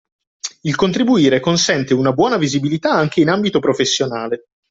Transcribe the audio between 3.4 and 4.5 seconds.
professionale